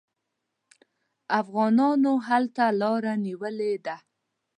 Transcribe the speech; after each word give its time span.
افغانانو 1.39 2.13
هلته 2.27 2.65
لاره 2.81 3.13
نیولې 3.25 3.73
ده. 3.85 3.95